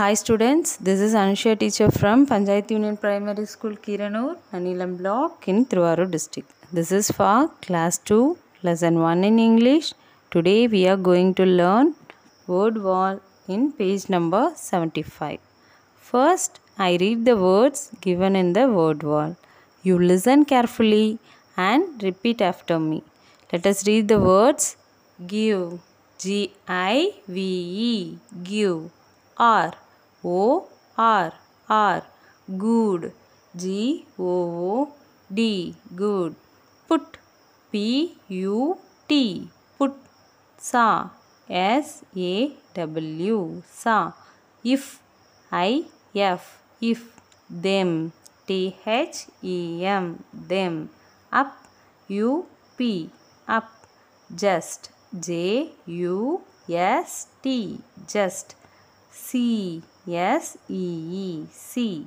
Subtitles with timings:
[0.00, 5.66] Hi students, this is Anusuya teacher from Panchayat Union Primary School Keeranur, Nannilam block in
[5.66, 6.50] Thiruvarur district.
[6.72, 9.92] This is for class 2, lesson 1 in English.
[10.30, 11.96] Today we are going to learn
[12.46, 15.38] word wall in page number 75.
[16.12, 19.36] First, I read the words given in the word wall.
[19.82, 21.18] You listen carefully
[21.58, 23.02] and repeat after me.
[23.52, 24.78] Let us read the words
[25.26, 25.78] give,
[26.18, 27.38] G I V
[27.90, 28.90] E, give,
[29.36, 29.72] R,
[30.22, 30.68] O
[30.98, 31.32] R,
[31.68, 32.02] R,
[32.58, 33.12] good,
[33.56, 34.92] G O O
[35.32, 36.34] D, good,
[36.86, 37.16] put,
[37.72, 38.76] P U
[39.08, 39.48] T,
[39.78, 39.94] put,
[40.58, 41.08] saw,
[41.48, 44.12] S A W, saw,
[44.62, 45.00] if,
[45.50, 45.84] I
[46.14, 47.18] F, if,
[47.48, 48.12] them,
[48.46, 50.90] T H E M, them,
[51.32, 51.56] up,
[52.08, 52.46] U
[52.76, 53.08] P,
[53.48, 53.70] up,
[54.34, 58.54] just, J U S T, just,
[59.10, 59.82] C
[60.12, 60.84] S E
[61.24, 62.06] E, C,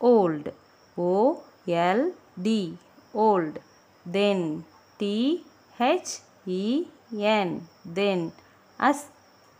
[0.00, 0.52] old,
[0.96, 2.76] O L D,
[3.14, 3.58] old,
[4.04, 4.64] then,
[4.98, 5.44] T
[5.78, 6.86] H E
[7.18, 8.32] N, then,
[8.78, 9.06] us,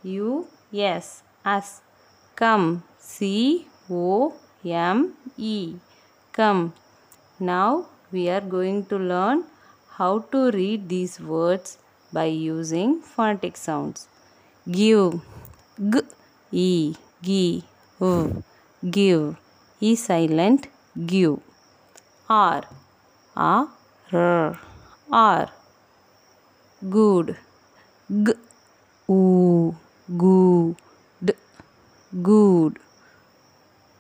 [0.03, 1.81] U S, us,
[2.37, 4.35] come, C O
[4.65, 5.77] M E,
[6.33, 6.73] come.
[7.39, 9.45] Now we are going to learn
[9.97, 11.79] how to read these words
[12.13, 14.09] by using phonetic sounds.
[14.71, 15.21] Give,
[15.79, 16.03] g,
[16.53, 16.95] e,
[18.01, 18.43] v,
[18.91, 19.37] give,
[19.81, 20.69] e silent,
[21.07, 21.39] give.
[22.29, 22.63] R,
[23.37, 23.67] a,
[24.13, 24.59] r,
[25.13, 25.49] r,
[26.89, 27.37] good,
[28.09, 28.33] g,
[29.07, 30.77] gu,
[31.23, 31.35] d,
[32.23, 32.79] good.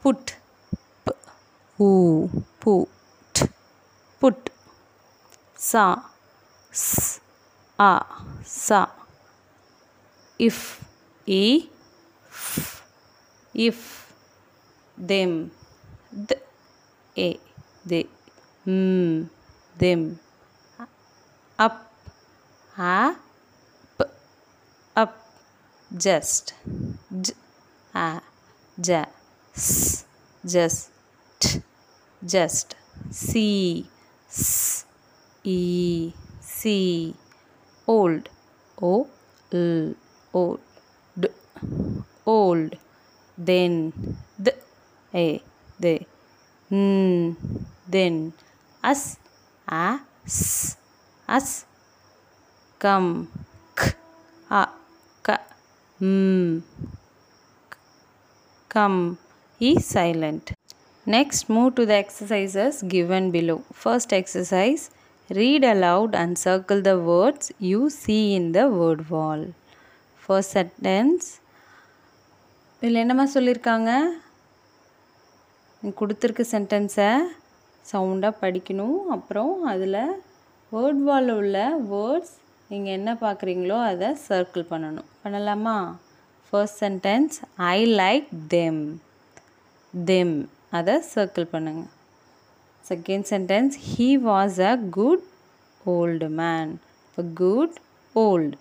[0.02, 0.36] Put,
[1.04, 1.12] p,
[2.60, 2.88] put,
[4.18, 4.50] put.
[5.56, 6.02] Sa,
[6.72, 7.20] s,
[7.78, 8.02] a,
[8.44, 8.88] sa.
[10.38, 10.80] If,
[11.26, 11.68] e,
[12.30, 12.79] f,
[13.54, 14.06] if.
[15.00, 15.50] Them,
[16.12, 16.36] the
[17.16, 17.40] a
[17.86, 18.06] they,
[18.66, 19.30] mm,
[19.78, 20.20] them.
[21.58, 21.90] Up,
[22.76, 23.16] a,
[23.96, 24.04] p,
[24.94, 25.16] up.
[25.96, 26.52] Just,
[27.10, 27.32] j,
[27.94, 28.20] a,
[28.76, 29.06] ja,
[29.54, 30.04] s,
[30.44, 30.90] just,
[31.38, 31.62] t,
[32.22, 32.76] just.
[33.10, 33.86] See,
[34.28, 34.84] s,
[35.42, 36.12] e,
[36.42, 37.14] see.
[37.86, 38.28] Old,
[38.82, 39.08] o,
[39.50, 39.94] l,
[40.34, 40.60] old,
[42.26, 42.76] old.
[43.48, 43.92] Then,
[44.38, 44.50] d,
[45.14, 45.42] a,
[45.78, 46.06] they,
[46.70, 47.34] mm,
[47.88, 48.34] then.
[48.84, 49.16] Us,
[49.66, 50.76] a, s,
[51.26, 51.64] us.
[52.78, 53.28] Come,
[53.74, 53.92] k,
[54.50, 54.68] a,
[55.22, 55.38] ka,
[56.00, 56.62] mm,
[58.68, 59.18] come
[59.58, 60.52] is silent.
[61.06, 63.62] Next, move to the exercises given below.
[63.72, 64.90] First exercise
[65.30, 69.54] read aloud and circle the words you see in the word wall.
[70.16, 71.39] First sentence
[72.82, 73.90] இதில் என்னம்மா சொல்லியிருக்காங்க?
[75.98, 77.08] கொடுத்துருக்க சென்டென்ஸை
[77.90, 79.00] சவுண்டாக படிக்கணும்.
[79.16, 79.98] அப்புறம் அதில்
[80.72, 81.58] word வாலில் உள்ள
[81.90, 82.32] வேர்ட்ஸ்
[82.70, 85.08] நீங்கள் என்ன பார்க்குறீங்களோ அதை சர்க்கிள் பண்ணணும்.
[85.24, 85.76] பண்ணலாமா?
[86.52, 87.36] First sentence
[87.74, 88.80] I like them
[89.94, 90.34] them
[90.78, 91.90] அதை சர்க்கிள் பண்ணுங்கள்
[92.84, 95.24] second sentence he was a good
[95.96, 96.72] old man
[97.06, 97.76] இப்போ குட்
[98.14, 98.56] ஓல்டு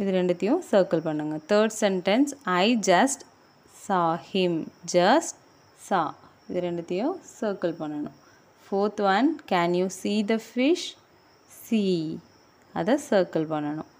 [0.00, 3.22] இது ரெண்டுத்தையும் சர்க்கிள் பண்ணுங்கள் third sentence I just
[3.86, 4.58] saw him
[4.94, 5.36] just
[5.88, 6.00] saw
[6.48, 8.16] இது ரெண்டுத்தையும் சர்க்கிள் பண்ணணும்.
[8.66, 10.86] Fourth one can you see the fish
[11.62, 11.82] C
[12.80, 13.90] அதை சர்க்கிள் பண்ணணும்.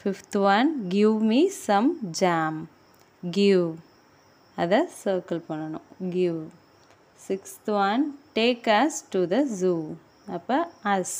[0.00, 1.90] Fifth one give me some
[2.20, 2.58] jam
[3.38, 3.66] give
[4.62, 5.86] அதை சர்க்கிள் பண்ணணும்.
[6.16, 6.40] Give
[7.28, 8.02] sixth one
[8.38, 9.74] take us to the zoo
[10.36, 10.58] அப்போ
[10.94, 11.18] as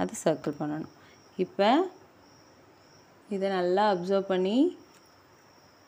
[0.00, 0.94] அதை circle பண்ணணும்.
[1.44, 1.70] இப்போ
[3.28, 4.58] இதை நல்லா அப்சர்வ் பண்ணி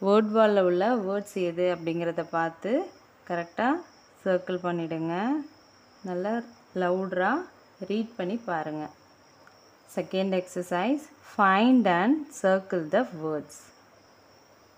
[0.02, 2.70] வேர்ட் வாலில் உள்ள வேர்ட்ஸ் எது அப்படிங்கிறத பார்த்து
[3.26, 3.82] கரெக்டாக
[4.24, 5.14] சர்க்கிள் பண்ணிவிடுங்க
[6.04, 6.32] நல்லா
[6.76, 7.46] லவுட்ராக
[7.88, 8.94] ரீட் பண்ணி பாருங்கள்
[9.96, 13.60] second exercise find and circle the words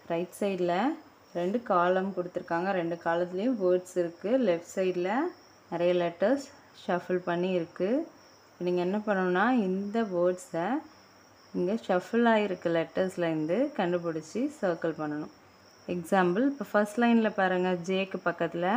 [0.06, 0.76] right சைடில்
[1.34, 2.70] ரெண்டு காலம் கொடுத்துருக்காங்க.
[2.72, 5.12] ரெண்டு காலத்துலேயும் வேர்ட்ஸ் இருக்குது லெஃப்ட் சைடில்
[5.70, 6.46] நிறைய லெட்டர்ஸ்
[6.86, 8.04] ஷஃபிள் பண்ணி இருக்குது
[8.58, 10.66] நீங்கள் என்ன பண்ணணும்னா இந்த வேர்ட்ஸை
[11.58, 15.32] இங்கே ஷஃபிள் ஆகிருக்க லெட்டர்ஸ்லேருந்து கண்டுபிடிச்சி சர்க்கிள் பண்ணணும்.
[15.94, 18.68] எக்ஸாம்பிள் இப்போ ஃபஸ்ட் லைனில் பாருங்கள் ஜேக்கு பக்கத்தில்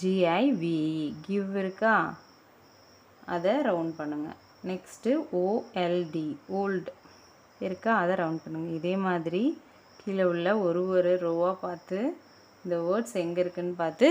[0.00, 1.94] ஜிஐவிஇ கிவ் இருக்கா?
[3.34, 4.38] அதை ரவுண்ட் பண்ணுங்கள்
[4.70, 5.12] நெக்ஸ்ட்டு
[5.44, 6.28] ஓஎல்டி
[6.60, 6.92] ஓல்டு
[7.66, 7.92] இருக்கா?
[8.02, 9.42] அதை ரவுண்ட் பண்ணுங்கள் இதே மாதிரி
[10.00, 11.98] கீழே உள்ள ஒரு ஒரு ரோவாக பார்த்து
[12.64, 14.06] இந்த வேர்ட்ஸ் எங்கே இருக்குதுன்னு பார்த்து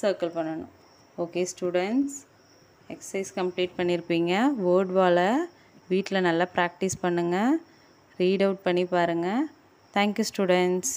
[0.00, 0.72] சர்க்கிள் பண்ணணும்.
[1.24, 2.16] ஓகே ஸ்டூடெண்ட்ஸ்
[2.94, 4.32] எக்ஸசைஸ் கம்ப்ளீட் பண்ணியிருப்பீங்க
[4.64, 5.28] வேர்ட் வாலை
[5.90, 7.52] வீட்டில் நல்லா ப்ராக்டிஸ் பண்ணுங்கள்
[8.18, 9.42] ரீட் அவுட் பண்ணி பாருங்கள்
[9.94, 10.94] தேங்க்யூ ஸ்டூடெண்ட்ஸ்